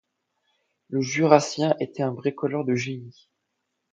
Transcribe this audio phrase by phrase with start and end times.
[0.89, 3.29] Le Jurassien était un bricoleur de génie.